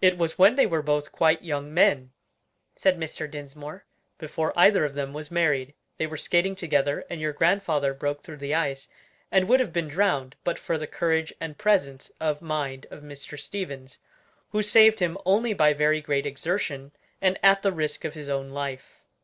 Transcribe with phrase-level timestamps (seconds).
[0.00, 2.10] "It was when they were both quite young men,"
[2.74, 3.30] said Mr.
[3.30, 3.84] Dinsmore,
[4.18, 8.38] "before either of them was married: they were skating together and your grandfather broke through
[8.38, 8.88] the ice,
[9.30, 13.38] and would have been drowned, but for the courage and presence of mind of Mr.
[13.38, 14.00] Stevens,
[14.50, 16.90] who saved him only by very great exertion,
[17.22, 18.98] and at the risk of his own life."